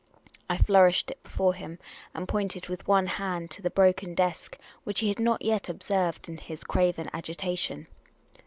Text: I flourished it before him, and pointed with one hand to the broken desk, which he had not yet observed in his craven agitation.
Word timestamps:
I 0.49 0.57
flourished 0.57 1.11
it 1.11 1.21
before 1.21 1.53
him, 1.53 1.77
and 2.15 2.27
pointed 2.27 2.67
with 2.69 2.87
one 2.87 3.05
hand 3.05 3.51
to 3.51 3.61
the 3.61 3.69
broken 3.69 4.15
desk, 4.15 4.57
which 4.83 5.01
he 5.01 5.09
had 5.09 5.19
not 5.19 5.43
yet 5.43 5.69
observed 5.69 6.27
in 6.27 6.37
his 6.37 6.63
craven 6.63 7.07
agitation. 7.13 7.85